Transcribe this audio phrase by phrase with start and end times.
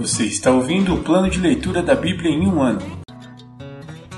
[0.00, 2.80] Você está ouvindo o plano de leitura da Bíblia em um ano.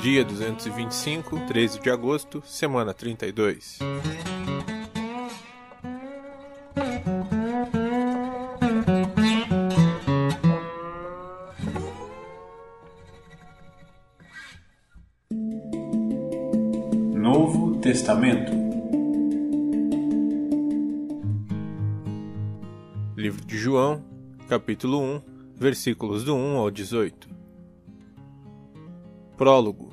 [0.00, 3.80] Dia 225, 13 de agosto, semana 32.
[17.12, 18.53] Novo Testamento.
[23.17, 24.04] Livro de João,
[24.49, 27.30] capítulo 1, versículos do 1 ao 18.
[29.36, 29.93] Prólogo: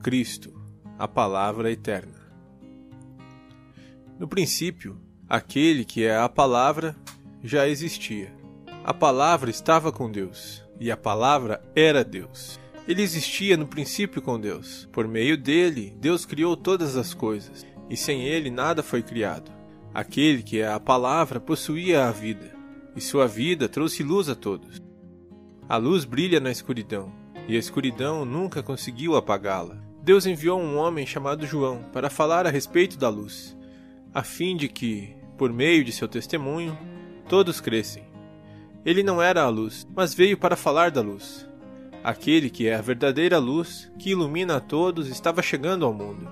[0.00, 0.54] Cristo,
[0.96, 2.20] a Palavra Eterna.
[4.18, 6.96] No princípio, aquele que é a Palavra
[7.42, 8.32] já existia.
[8.84, 12.60] A Palavra estava com Deus, e a Palavra era Deus.
[12.86, 14.88] Ele existia no princípio com Deus.
[14.92, 19.50] Por meio dele, Deus criou todas as coisas, e sem ele nada foi criado.
[19.92, 22.54] Aquele que é a Palavra possuía a vida,
[22.94, 24.80] e sua vida trouxe luz a todos.
[25.70, 27.12] A luz brilha na escuridão,
[27.46, 29.76] e a escuridão nunca conseguiu apagá-la.
[30.02, 33.56] Deus enviou um homem chamado João para falar a respeito da luz,
[34.12, 36.76] a fim de que, por meio de seu testemunho,
[37.28, 38.02] todos crescem.
[38.84, 41.48] Ele não era a luz, mas veio para falar da luz.
[42.02, 46.28] Aquele que é a verdadeira luz, que ilumina a todos, estava chegando ao mundo.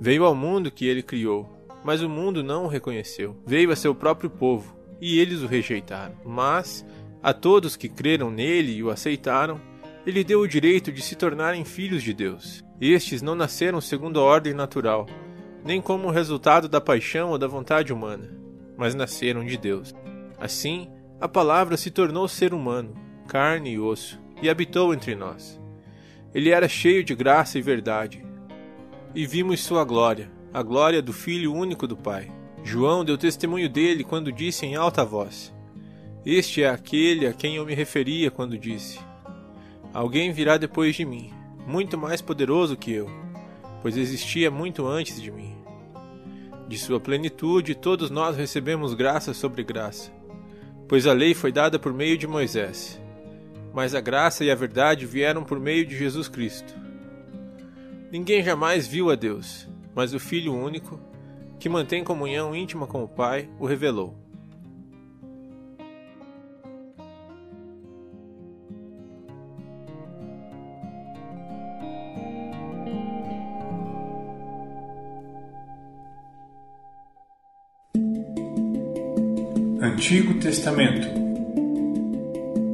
[0.00, 1.48] Veio ao mundo que ele criou,
[1.84, 3.36] mas o mundo não o reconheceu.
[3.46, 6.16] Veio a seu próprio povo, e eles o rejeitaram.
[6.24, 6.84] Mas,
[7.22, 9.60] a todos que creram nele e o aceitaram,
[10.06, 12.64] ele deu o direito de se tornarem filhos de Deus.
[12.80, 15.06] Estes não nasceram segundo a ordem natural,
[15.64, 18.34] nem como resultado da paixão ou da vontade humana,
[18.76, 19.94] mas nasceram de Deus.
[20.38, 20.88] Assim,
[21.20, 22.94] a palavra se tornou ser humano,
[23.28, 25.60] carne e osso, e habitou entre nós.
[26.34, 28.24] Ele era cheio de graça e verdade.
[29.14, 32.32] E vimos sua glória, a glória do Filho único do Pai.
[32.62, 35.52] João deu testemunho dele quando disse em alta voz:
[36.24, 39.00] Este é aquele a quem eu me referia quando disse:
[39.92, 41.32] Alguém virá depois de mim,
[41.66, 43.08] muito mais poderoso que eu,
[43.80, 45.56] pois existia muito antes de mim.
[46.68, 50.12] De sua plenitude, todos nós recebemos graça sobre graça,
[50.86, 53.00] pois a lei foi dada por meio de Moisés,
[53.72, 56.74] mas a graça e a verdade vieram por meio de Jesus Cristo.
[58.12, 61.00] Ninguém jamais viu a Deus, mas o Filho único,
[61.58, 64.19] que mantém comunhão íntima com o Pai, o revelou.
[80.10, 81.06] Antigo Testamento.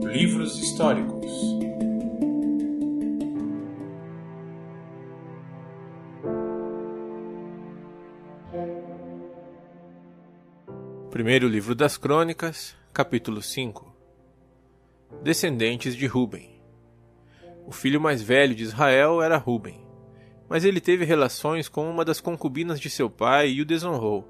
[0.07, 1.31] Livros históricos.
[11.11, 13.95] Primeiro livro das Crônicas, capítulo 5
[15.23, 16.59] Descendentes de Ruben
[17.67, 19.87] O filho mais velho de Israel era Ruben,
[20.49, 24.27] mas ele teve relações com uma das concubinas de seu pai e o desonrou.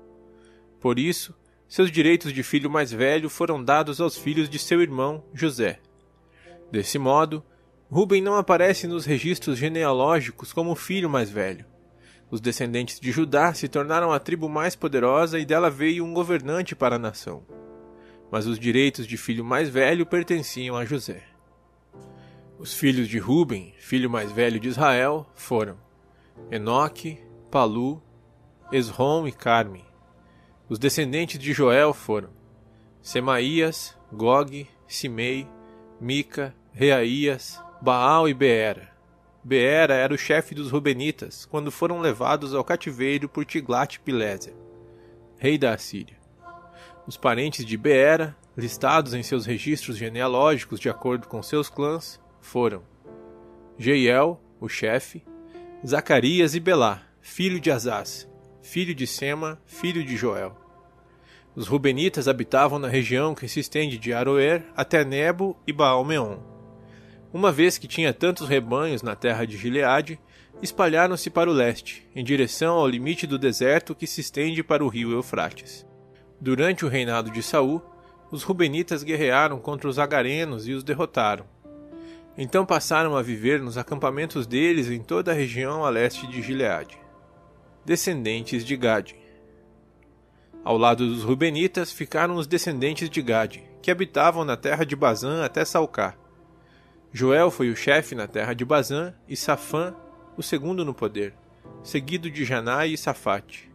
[0.81, 1.33] Por isso,
[1.69, 5.81] seus direitos de filho mais velho foram dados aos filhos de seu irmão José.
[6.71, 7.43] Desse modo,
[7.91, 11.65] Ruben não aparece nos registros genealógicos como o filho mais velho.
[12.31, 16.75] Os descendentes de Judá se tornaram a tribo mais poderosa e dela veio um governante
[16.75, 17.44] para a nação.
[18.31, 21.22] Mas os direitos de filho mais velho pertenciam a José.
[22.59, 25.77] Os filhos de Ruben, filho mais velho de Israel, foram
[26.50, 28.03] Enoque, Palu,
[28.72, 29.86] Esrom e Carme.
[30.69, 32.31] Os descendentes de Joel foram
[33.00, 35.47] Semaías, Gog, Simei,
[36.00, 38.91] Mica, Reaías, Baal e Beera.
[39.44, 44.54] Beera era o chefe dos Rubenitas quando foram levados ao cativeiro por Tiglat-Pileser,
[45.38, 46.16] rei da Assíria.
[47.06, 52.83] Os parentes de Beera, listados em seus registros genealógicos de acordo com seus clãs, foram
[53.78, 55.22] Jeiel, o chefe,
[55.87, 58.28] Zacarias e Belá, filho de Azaz,
[58.66, 60.54] filho de Sema, filho de Joel.
[61.54, 66.39] Os Rubenitas habitavam na região que se estende de Aroer até Nebo e Baal-Meon.
[67.33, 70.18] Uma vez que tinha tantos rebanhos na terra de Gileade,
[70.60, 74.89] espalharam-se para o leste, em direção ao limite do deserto que se estende para o
[74.89, 75.86] rio Eufrates.
[76.41, 77.80] Durante o reinado de Saul,
[78.33, 81.47] os Rubenitas guerrearam contra os agarenos e os derrotaram.
[82.36, 87.06] Então passaram a viver nos acampamentos deles em toda a região a leste de Gileade.
[87.86, 89.15] Descendentes de Gade.
[90.65, 95.44] Ao lado dos Rubenitas ficaram os descendentes de Gade, que habitavam na terra de Bazã
[95.44, 96.16] até Salcá.
[97.12, 99.94] Joel foi o chefe na terra de Bazã e Safã
[100.36, 101.33] o segundo no poder,
[101.80, 103.71] seguido de Janai e Safate.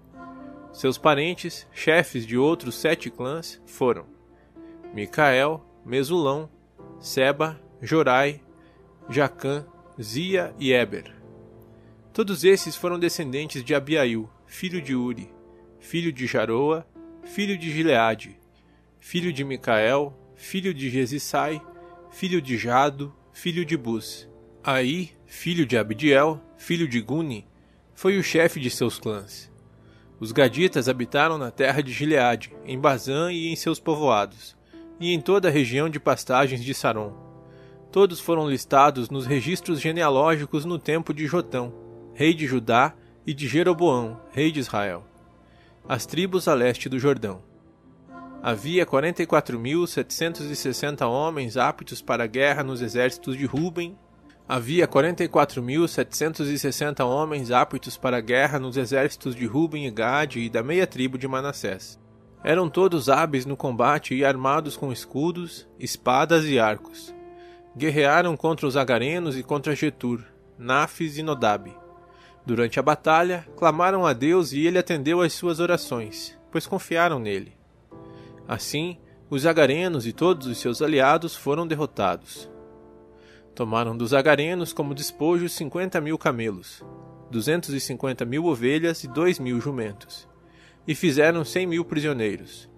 [0.73, 4.05] Seus parentes, chefes de outros sete clãs, foram
[4.93, 6.49] Micael, Mesulão,
[6.99, 8.41] Seba, Jorai,
[9.07, 9.65] Jacã,
[9.97, 11.20] Zia e Eber.
[12.13, 15.31] Todos esses foram descendentes de Abiail, filho de Uri,
[15.79, 16.85] filho de Jaroa,
[17.23, 18.37] filho de Gileade,
[18.99, 21.61] filho de Micael, filho de Jesissai,
[22.09, 24.27] filho de Jado, filho de Bus.
[24.61, 27.47] Aí, filho de Abdiel, filho de Guni,
[27.95, 29.49] foi o chefe de seus clãs.
[30.19, 34.57] Os gaditas habitaram na terra de Gileade, em Bazã e em seus povoados,
[34.99, 37.15] e em toda a região de pastagens de Saron.
[37.89, 41.80] Todos foram listados nos registros genealógicos no tempo de Jotão,
[42.21, 42.93] rei de Judá,
[43.25, 45.03] e de Jeroboão, rei de Israel.
[45.89, 47.41] As tribos a leste do Jordão.
[48.43, 53.97] Havia 44.760 homens aptos para a guerra nos exércitos de Ruben.
[54.47, 60.61] Havia 44.760 homens aptos para a guerra nos exércitos de Ruben e Gade e da
[60.61, 61.99] meia tribo de Manassés.
[62.43, 67.15] Eram todos hábeis no combate e armados com escudos, espadas e arcos.
[67.75, 70.23] Guerrearam contra os agarenos e contra Getur,
[70.55, 71.80] Nafis e Nodab.
[72.45, 77.53] Durante a batalha, clamaram a Deus e ele atendeu às suas orações, pois confiaram nele.
[78.47, 78.97] Assim,
[79.29, 82.49] os agarenos e todos os seus aliados foram derrotados.
[83.53, 86.83] Tomaram dos agarenos como despojo cinquenta mil camelos,
[87.29, 90.27] duzentos e cinquenta mil ovelhas e dois mil jumentos,
[90.87, 92.69] e fizeram cem mil prisioneiros.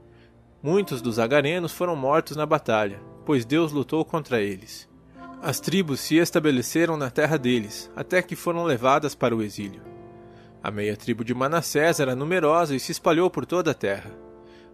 [0.62, 4.90] Muitos dos agarenos foram mortos na batalha, pois Deus lutou contra eles.
[5.44, 9.84] As tribos se estabeleceram na terra deles, até que foram levadas para o exílio.
[10.64, 14.24] A meia tribo de Manassés era numerosa e se espalhou por toda a terra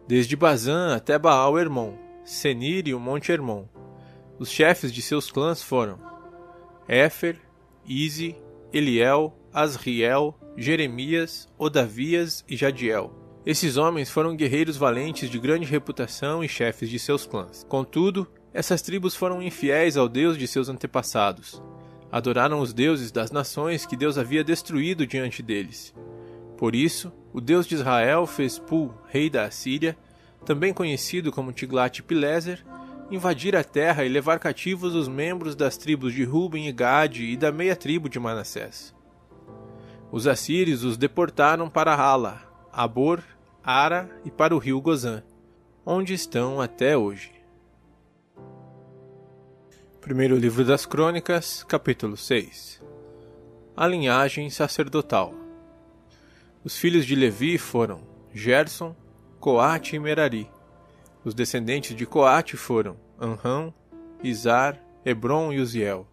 [0.09, 1.93] desde Bazã até Baal Hermon,
[2.25, 3.65] Senir e o Monte Hermon.
[4.39, 5.99] Os chefes de seus clãs foram
[6.87, 7.39] Éfer,
[7.85, 8.35] Ize,
[8.73, 13.13] Eliel, Asriel, Jeremias, Odavias e Jadiel.
[13.45, 17.63] Esses homens foram guerreiros valentes de grande reputação e chefes de seus clãs.
[17.69, 21.61] Contudo, essas tribos foram infiéis ao Deus de seus antepassados.
[22.11, 25.93] Adoraram os deuses das nações que Deus havia destruído diante deles.
[26.57, 29.95] Por isso, o Deus de Israel fez Pul, rei da Assíria,
[30.43, 32.65] também conhecido como Tiglat-Pileser,
[33.11, 37.37] invadir a terra e levar cativos os membros das tribos de Ruben e Gade e
[37.37, 38.93] da meia tribo de Manassés.
[40.11, 42.41] Os assírios os deportaram para Hala,
[42.73, 43.21] Abor,
[43.63, 45.21] Ara e para o rio Gozã,
[45.85, 47.38] onde estão até hoje.
[50.01, 52.81] Primeiro livro das Crônicas, capítulo 6
[53.75, 55.33] A linhagem sacerdotal
[56.61, 58.01] os filhos de Levi foram
[58.33, 58.93] Gerson,
[59.39, 60.49] Coate e Merari.
[61.23, 63.73] Os descendentes de Coate foram Anrão,
[64.21, 66.05] Izar, Hebron e Uziel.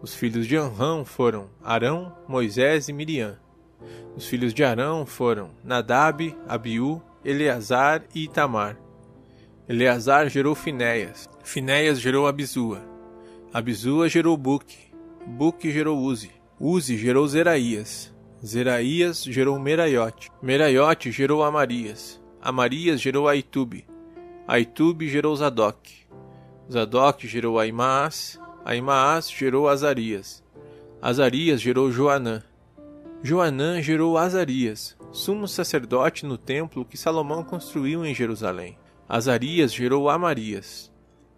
[0.00, 3.36] Os filhos de Anrão foram Arão, Moisés e Miriam.
[4.14, 8.78] Os filhos de Arão foram Nadab, Abiú, Eleazar e Itamar.
[9.68, 11.28] Eleazar gerou Finéias.
[11.42, 12.91] Finéias gerou Abizua.
[13.52, 14.78] Abizua gerou Buque.
[15.26, 16.30] Buque gerou Uzi.
[16.58, 18.10] Uzi gerou Zeraías.
[18.42, 20.30] Zeraías gerou Meraiote.
[20.40, 22.18] Meraiote gerou Amarias.
[22.40, 23.84] Amarias gerou Aitube.
[24.48, 26.06] Aitube gerou Zadok.
[26.70, 28.40] Zadok gerou Aimaas.
[28.64, 30.42] Aimaas gerou Azarias.
[31.02, 32.42] Azarias gerou Joanã.
[33.22, 38.76] Joanã gerou Azarias, sumo sacerdote no templo que Salomão construiu em Jerusalém.
[39.08, 40.90] Azarias gerou Amarias.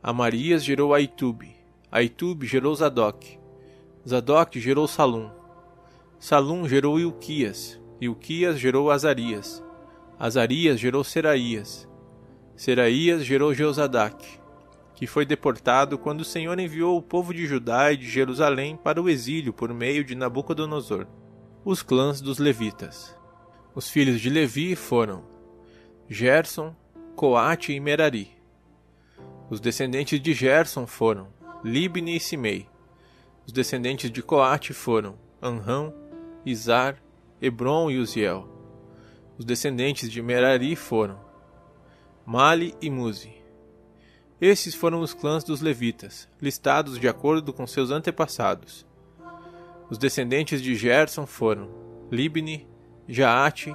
[0.02, 1.63] Amarias gerou Aitube.
[1.94, 3.38] Aitube gerou Zadok.
[4.04, 5.30] Zadok gerou Salum.
[6.18, 9.62] Salum gerou Ilquias, Ilquias gerou Azarias,
[10.18, 11.88] Azarias gerou Seraías,
[12.56, 14.40] Seraías gerou Jeozadac,
[14.96, 19.00] que foi deportado quando o Senhor enviou o povo de Judá e de Jerusalém para
[19.00, 21.06] o exílio por meio de Nabucodonosor.
[21.64, 23.16] Os clãs dos levitas.
[23.72, 25.22] Os filhos de Levi foram
[26.08, 26.74] Gerson,
[27.14, 28.32] Coate e Merari.
[29.48, 31.33] Os descendentes de Gerson foram
[31.64, 32.68] Libne e Simei.
[33.46, 35.94] Os descendentes de Coate foram Anrão,
[36.44, 37.02] Izar,
[37.40, 38.46] Hebron e Uziel.
[39.38, 41.18] Os descendentes de Merari foram
[42.26, 43.32] Mali e Muzi.
[44.38, 48.86] Esses foram os clãs dos levitas, listados de acordo com seus antepassados.
[49.88, 51.70] Os descendentes de Gerson foram
[52.12, 52.68] Libni,
[53.08, 53.74] Jaate,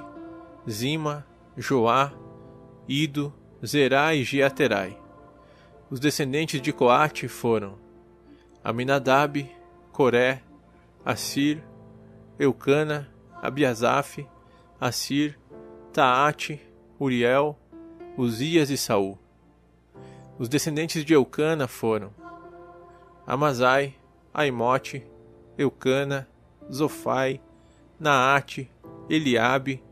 [0.70, 2.12] Zima, Joá,
[2.86, 3.34] Ido,
[3.66, 4.99] Zerá e Giaterai.
[5.90, 7.76] Os descendentes de Coate foram
[8.62, 9.50] Aminadab,
[9.90, 10.40] Coré,
[11.04, 11.64] Assir,
[12.38, 14.24] Eucana, Abiasaf,
[14.80, 15.36] Assir,
[15.92, 16.60] Taate,
[16.98, 17.58] Uriel,
[18.16, 19.18] Uzias e Saul.
[20.38, 22.14] Os descendentes de Eucana foram
[23.26, 23.96] Amazai,
[24.32, 25.04] Aimote,
[25.58, 26.28] Eucana,
[26.72, 27.40] Zofai,
[27.98, 28.70] Naate,
[29.08, 29.82] Eliabe,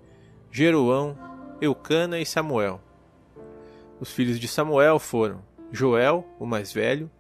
[0.52, 1.18] Jeroão,
[1.60, 2.80] Eucana e Samuel.
[3.98, 7.10] Os filhos de Samuel foram Joel, o mais velho,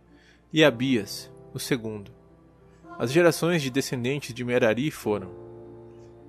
[0.52, 2.10] e Abias, o segundo.
[2.98, 5.30] As gerações de descendentes de Merari foram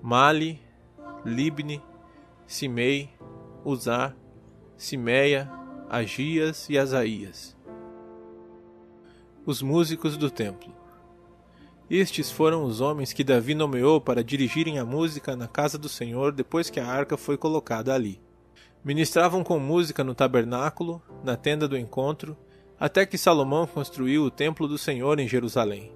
[0.02, 0.62] Mali,
[1.26, 1.82] Libne,
[2.46, 3.10] Simei,
[3.64, 4.14] Uzá,
[4.78, 5.50] Simeia,
[5.90, 7.58] Agias e Asaías.
[9.46, 10.74] Os músicos do templo.
[11.90, 16.32] Estes foram os homens que Davi nomeou para dirigirem a música na casa do Senhor
[16.32, 18.22] depois que a arca foi colocada ali.
[18.84, 22.38] Ministravam com música no tabernáculo, na tenda do encontro,
[22.80, 25.92] até que Salomão construiu o templo do Senhor em Jerusalém.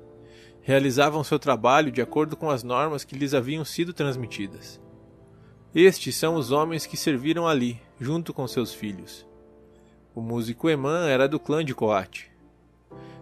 [0.62, 4.82] Realizavam seu trabalho de acordo com as normas que lhes haviam sido transmitidas.
[5.74, 9.26] Estes são os homens que serviram ali, junto com seus filhos.
[10.14, 12.30] O músico Emã era do clã de Coate.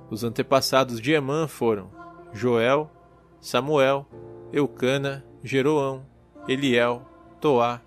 [0.09, 1.91] Os antepassados de Emã foram
[2.33, 2.89] Joel,
[3.39, 4.07] Samuel,
[4.51, 6.05] Eucana, Jeroão,
[6.47, 7.07] Eliel,
[7.39, 7.79] Toá,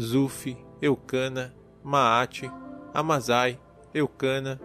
[0.00, 2.50] Zufi, Eucana, Maate,
[2.94, 3.58] Amazai,
[3.94, 4.60] Eucana,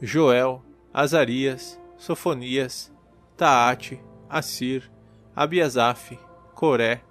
[0.00, 2.92] Joel, Azarias, Sofonias,
[3.36, 4.90] Taate, Assir,
[5.34, 6.18] Abiasaf,
[6.54, 7.02] Coré,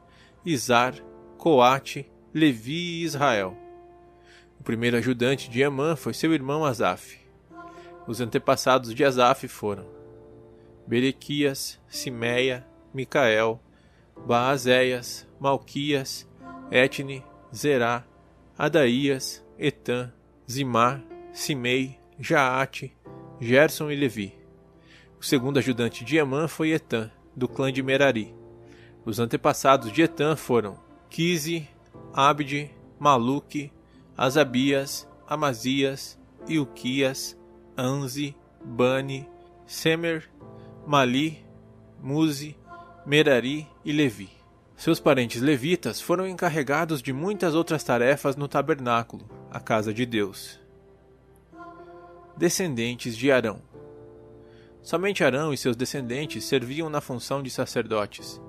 [0.46, 0.96] Izar,
[1.38, 3.58] Coate, Levi e Israel.
[4.60, 7.20] O primeiro ajudante de Amã foi seu irmão Asaf.
[8.08, 9.86] Os antepassados de Asaf foram
[10.86, 13.60] Berequias, Simeia, Micael,
[14.26, 16.28] Baazéias, Malquias,
[16.70, 18.06] Etne, Zerá,
[18.58, 20.12] Adaías, Etan,
[20.50, 21.04] Zimar,
[21.34, 22.96] Simei, Jaate,
[23.40, 24.34] Gerson e Levi.
[25.20, 28.34] O segundo ajudante de Emã foi Etan, do clã de Merari.
[29.06, 30.78] Os antepassados de Etan foram
[31.10, 31.68] Quise,
[32.14, 33.72] Abde, Maluque,
[34.16, 37.38] Asabias, Amazias, Ilquias,
[37.78, 39.28] Anzi, Bani,
[39.66, 40.30] Semer
[40.86, 41.46] Mali,
[42.02, 42.56] Muzi,
[43.06, 44.41] Merari e Levi.
[44.82, 50.60] Seus parentes levitas foram encarregados de muitas outras tarefas no tabernáculo, a casa de Deus.
[52.36, 53.62] Descendentes de Arão.
[54.82, 58.42] Somente Arão e seus descendentes serviam na função de sacerdotes.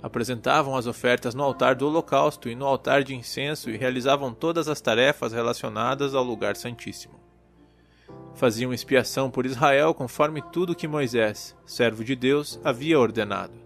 [0.00, 4.68] Apresentavam as ofertas no altar do holocausto e no altar de incenso e realizavam todas
[4.68, 7.20] as tarefas relacionadas ao lugar santíssimo
[8.34, 13.61] faziam expiação por Israel conforme tudo que Moisés, servo de Deus, havia ordenado.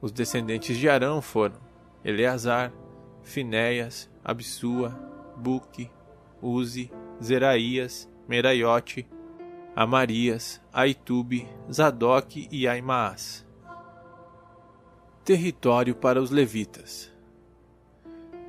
[0.00, 1.56] Os descendentes de Arão foram
[2.04, 2.72] Eleazar,
[3.22, 4.98] Finéias, Absua,
[5.36, 5.90] Buque,
[6.40, 6.90] Uzi,
[7.22, 9.06] Zeraías, Meraiote,
[9.76, 13.46] Amarias, Aitube, Zadok e Aimaas.
[15.24, 17.12] Território para os levitas.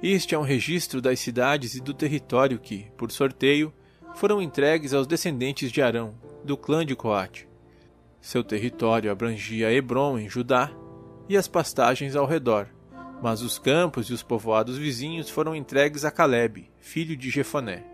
[0.01, 3.71] Este é um registro das cidades e do território que, por sorteio,
[4.15, 7.47] foram entregues aos descendentes de Arão, do clã de Coate.
[8.19, 10.71] Seu território abrangia Hebron, em Judá,
[11.31, 12.67] e as pastagens ao redor,
[13.21, 17.85] mas os campos e os povoados vizinhos foram entregues a Caleb, filho de Jefoné.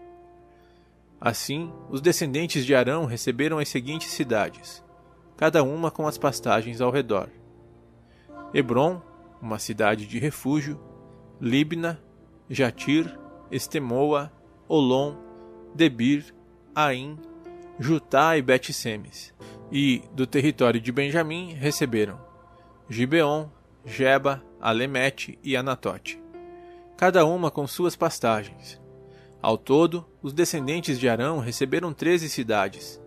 [1.21, 4.83] Assim, os descendentes de Arão receberam as seguintes cidades,
[5.37, 7.29] cada uma com as pastagens ao redor:
[8.51, 9.03] Hebron,
[9.39, 10.81] uma cidade de refúgio,
[11.39, 12.01] Libna,
[12.49, 13.19] Jatir,
[13.51, 14.33] Estemoa,
[14.67, 15.15] Olom,
[15.75, 16.33] Debir,
[16.73, 17.19] Aim,
[17.79, 19.31] Jutá e Bet-Semes.
[19.71, 22.26] E, do território de Benjamim, receberam
[22.89, 23.49] Gibeon,
[23.85, 26.21] Jeba, Alemete e Anatote,
[26.95, 28.81] cada uma com suas pastagens.
[29.41, 33.01] Ao todo, os descendentes de Arão receberam treze cidades,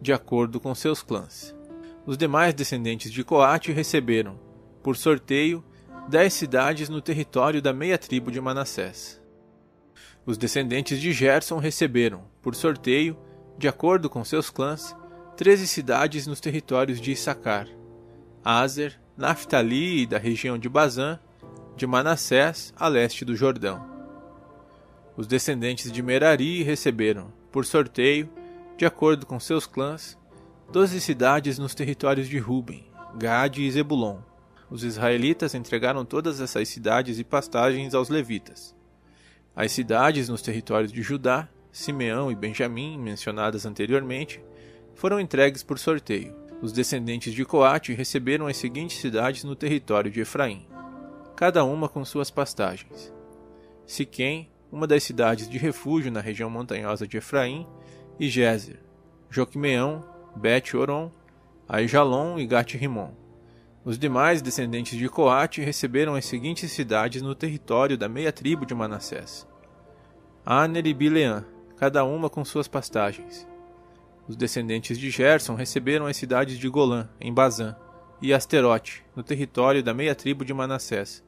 [0.00, 1.54] de acordo com seus clãs.
[2.06, 4.38] Os demais descendentes de Coate receberam,
[4.82, 5.64] por sorteio,
[6.08, 9.20] dez cidades no território da meia tribo de Manassés.
[10.24, 13.16] Os descendentes de Gerson receberam, por sorteio,
[13.58, 14.94] de acordo com seus clãs,
[15.36, 17.66] treze cidades nos territórios de Issacar,
[18.44, 21.20] Azer, Naphtali e da região de Bazã,
[21.76, 23.84] de Manassés a leste do Jordão.
[25.16, 28.28] Os descendentes de Merari receberam, por sorteio,
[28.76, 30.18] de acordo com seus clãs,
[30.72, 32.84] doze cidades nos territórios de Ruben,
[33.16, 34.18] Gade e Zebulon.
[34.68, 38.74] Os israelitas entregaram todas essas cidades e pastagens aos levitas.
[39.54, 44.42] As cidades nos territórios de Judá, Simeão e Benjamim, mencionadas anteriormente,
[44.96, 46.34] foram entregues por sorteio.
[46.62, 50.66] Os descendentes de Coate receberam as seguintes cidades no território de Efraim,
[51.36, 53.12] cada uma com suas pastagens.
[53.86, 57.66] Siquém, uma das cidades de refúgio na região montanhosa de Efraim,
[58.18, 58.78] e Gézer,
[59.28, 60.04] Joquimeão,
[60.36, 61.10] Bet-Oron,
[61.68, 63.10] Aijalon e Gat-Rimon.
[63.84, 68.74] Os demais descendentes de Coate receberam as seguintes cidades no território da meia tribo de
[68.74, 69.46] Manassés:
[70.44, 71.44] Aner e Bileã,
[71.76, 73.46] cada uma com suas pastagens.
[74.26, 77.76] Os descendentes de Gerson receberam as cidades de Golã, em Bazã,
[78.22, 81.22] e Asterote, no território da meia tribo de Manassés,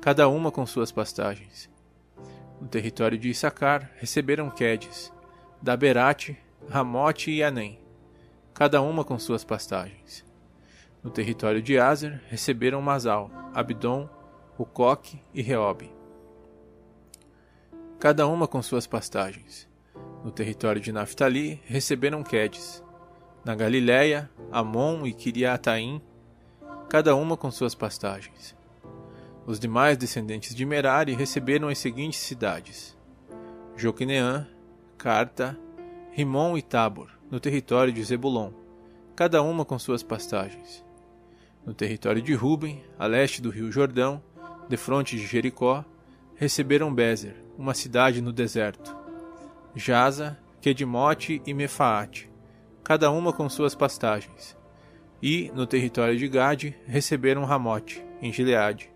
[0.00, 1.68] cada uma com suas pastagens.
[2.60, 5.12] No território de Issacar receberam Quedes,
[5.60, 7.80] Daberate, Ramote e Anem.
[8.54, 10.24] cada uma com suas pastagens.
[11.02, 14.08] No território de Azer receberam Masal, Abdon,
[14.58, 15.88] Ucoque e Reob,
[18.00, 19.67] cada uma com suas pastagens.
[20.24, 22.82] No território de Naphtali receberam Quedes.
[23.44, 26.02] Na Galiléia, Amon e Kiriataim,
[26.88, 28.56] cada uma com suas pastagens.
[29.46, 32.96] Os demais descendentes de Merari receberam as seguintes cidades:
[33.76, 34.46] Joquineã,
[34.98, 35.58] Carta,
[36.10, 38.50] Rimon e Tabor, no território de Zebulon,
[39.14, 40.84] cada uma com suas pastagens.
[41.64, 44.22] No território de Ruben, a leste do rio Jordão,
[44.68, 45.84] defronte de Jericó,
[46.34, 49.07] receberam Bezer, uma cidade no deserto.
[49.78, 52.28] Jaza, Kedimote e Mefaate,
[52.82, 54.56] cada uma com suas pastagens.
[55.22, 58.90] E, no território de Gade, receberam Ramote, em Gileade,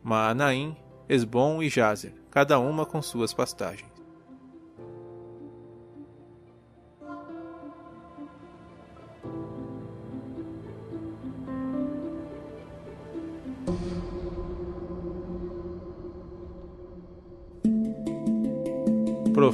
[0.00, 0.76] Maanaim,
[1.08, 3.91] Esbom e Jazer, cada uma com suas pastagens.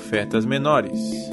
[0.09, 1.29] Profetas menores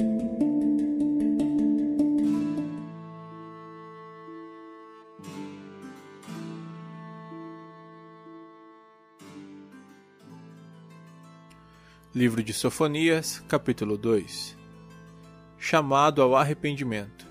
[12.14, 14.54] Livro de Sofonias, capítulo 2
[15.58, 17.26] Chamado ao arrependimento.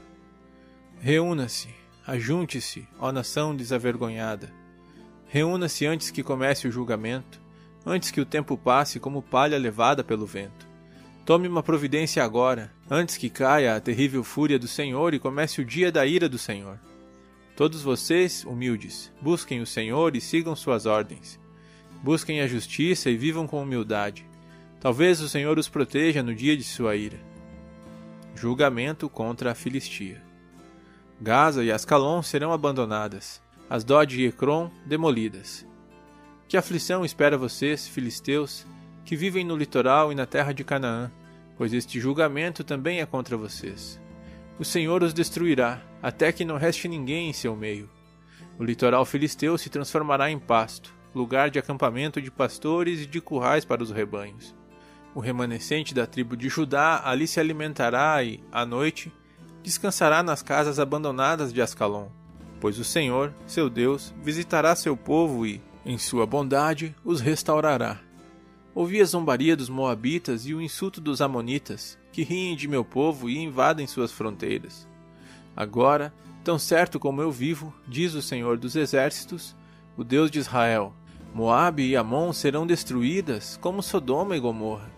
[0.99, 1.69] Reúna-se,
[2.07, 4.51] ajunte-se, ó nação desavergonhada.
[5.27, 7.39] Reúna-se antes que comece o julgamento,
[7.85, 10.73] antes que o tempo passe como palha levada pelo vento.
[11.25, 15.65] Tome uma providência agora, antes que caia a terrível fúria do Senhor e comece o
[15.65, 16.79] dia da ira do Senhor.
[17.55, 21.39] Todos vocês, humildes, busquem o Senhor e sigam suas ordens.
[22.03, 24.23] Busquem a justiça e vivam com humildade.
[24.79, 27.17] Talvez o Senhor os proteja no dia de sua ira.
[28.35, 30.21] Julgamento contra a Filistia.
[31.19, 35.65] Gaza e Ascalon serão abandonadas, as Dod e Ecrom demolidas.
[36.47, 38.63] Que aflição espera vocês, filisteus,
[39.05, 41.11] que vivem no litoral e na terra de Canaã,
[41.55, 44.01] pois este julgamento também é contra vocês.
[44.59, 47.89] O Senhor os destruirá, até que não reste ninguém em seu meio.
[48.57, 53.63] O litoral filisteu se transformará em pasto, lugar de acampamento de pastores e de currais
[53.63, 54.55] para os rebanhos.
[55.13, 59.13] O remanescente da tribo de Judá ali se alimentará e, à noite,
[59.61, 62.07] descansará nas casas abandonadas de Ascalon,
[62.59, 68.04] pois o Senhor, seu Deus, visitará seu povo e, em sua bondade, os restaurará.
[68.75, 73.29] Ouvi a zombaria dos Moabitas e o insulto dos Amonitas, que riem de meu povo
[73.29, 74.85] e invadem suas fronteiras.
[75.55, 79.55] Agora, tão certo como eu vivo, diz o Senhor dos Exércitos,
[79.95, 80.93] o Deus de Israel,
[81.33, 84.91] Moabe e Amon serão destruídas como Sodoma e Gomorra.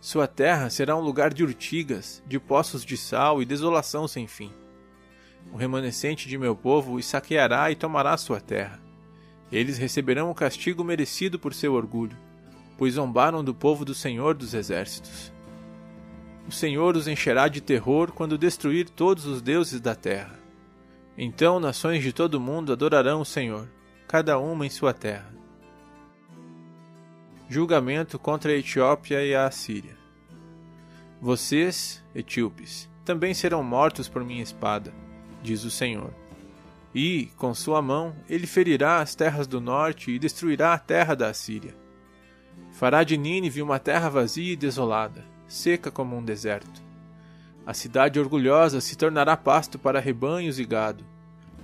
[0.00, 4.52] Sua terra será um lugar de urtigas, de poços de sal e desolação sem fim.
[5.52, 8.80] O remanescente de meu povo os saqueará e tomará sua terra.
[9.52, 12.16] Eles receberão o castigo merecido por seu orgulho,
[12.76, 15.32] pois zombaram do povo do Senhor dos Exércitos.
[16.48, 20.38] O Senhor os encherá de terror quando destruir todos os deuses da terra.
[21.16, 23.68] Então nações de todo o mundo adorarão o Senhor,
[24.08, 25.32] cada uma em sua terra
[27.52, 29.94] julgamento contra a Etiópia e a Assíria.
[31.20, 34.92] Vocês, etíopes, também serão mortos por minha espada,
[35.42, 36.14] diz o Senhor.
[36.94, 41.28] E, com sua mão, ele ferirá as terras do norte e destruirá a terra da
[41.28, 41.74] Assíria.
[42.72, 46.82] Fará de Nínive uma terra vazia e desolada, seca como um deserto.
[47.64, 51.04] A cidade orgulhosa se tornará pasto para rebanhos e gado,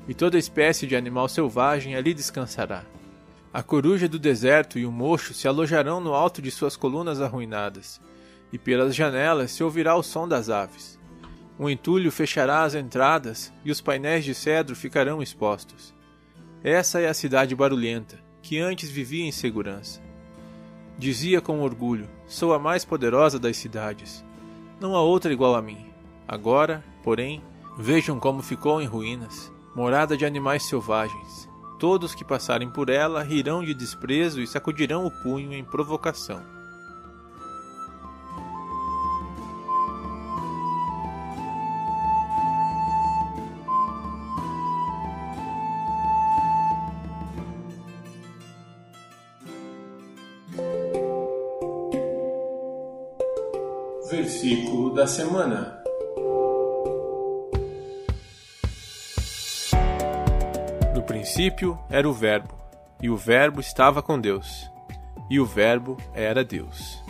[0.06, 2.84] e toda espécie de animal selvagem ali descansará.
[3.52, 8.00] A coruja do deserto e o mocho se alojarão no alto de suas colunas arruinadas,
[8.52, 10.98] e pelas janelas se ouvirá o som das aves.
[11.58, 15.92] Um entulho fechará as entradas e os painéis de cedro ficarão expostos.
[16.62, 20.00] Essa é a cidade barulhenta, que antes vivia em segurança.
[20.98, 24.24] Dizia com orgulho: Sou a mais poderosa das cidades.
[24.80, 25.86] Não há outra igual a mim.
[26.26, 27.42] Agora, porém,
[27.78, 33.62] vejam como ficou em ruínas morada de animais selvagens Todos que passarem por ela rirão
[33.62, 36.42] de desprezo e sacudirão o punho em provocação.
[54.98, 55.78] Da semana.
[61.06, 62.52] princípio era o Verbo,
[63.00, 64.68] e o Verbo estava com Deus,
[65.30, 67.00] e o Verbo era Deus.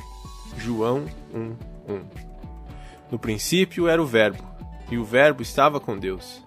[0.57, 2.05] João 1:1.
[3.11, 4.45] No princípio era o Verbo,
[4.91, 6.45] e o Verbo estava com Deus,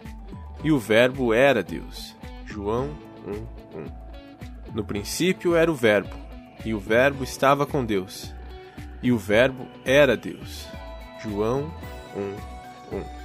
[0.64, 2.16] e o Verbo era Deus.
[2.46, 2.92] João
[3.26, 3.32] 1,
[3.80, 4.76] 1.
[4.76, 6.16] No princípio era o Verbo,
[6.64, 8.32] e o Verbo estava com Deus,
[9.02, 10.68] e o Verbo era Deus.
[11.24, 11.72] João
[12.16, 13.21] 1, 1.